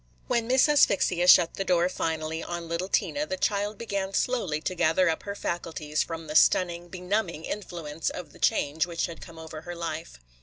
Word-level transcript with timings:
WHEN 0.25 0.47
Miss 0.47 0.67
Asphyxia 0.67 1.27
shut 1.27 1.53
the 1.53 1.63
door 1.63 1.87
finally 1.87 2.41
on 2.41 2.67
little 2.67 2.87
Tina 2.87 3.27
the 3.27 3.37
child 3.37 3.77
began 3.77 4.15
slowly 4.15 4.59
to 4.59 4.73
gather 4.73 5.07
up 5.09 5.21
her 5.21 5.35
faculties 5.35 6.01
from 6.01 6.25
the 6.25 6.33
stunning, 6.35 6.87
benumbing 6.89 7.45
influence 7.45 8.09
of 8.09 8.33
the 8.33 8.39
change 8.39 8.87
which 8.87 9.05
had 9.05 9.21
come 9.21 9.37
over 9.37 9.61
her 9.61 9.75
life. 9.75 10.19